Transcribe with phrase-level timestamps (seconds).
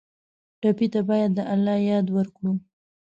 [0.61, 2.51] ټپي ته باید د الله یاد ورکړو.